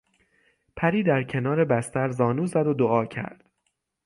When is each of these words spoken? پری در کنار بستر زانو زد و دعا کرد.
پری 0.75 1.03
در 1.03 1.23
کنار 1.23 1.65
بستر 1.65 2.09
زانو 2.09 2.45
زد 2.45 2.67
و 2.67 2.73
دعا 2.73 3.05
کرد. 3.05 3.49